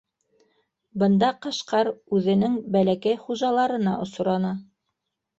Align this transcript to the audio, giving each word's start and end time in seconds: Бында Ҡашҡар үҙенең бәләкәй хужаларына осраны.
Бында 1.01 1.27
Ҡашҡар 1.45 1.89
үҙенең 2.19 2.55
бәләкәй 2.75 3.19
хужаларына 3.27 3.93
осраны. 4.07 4.55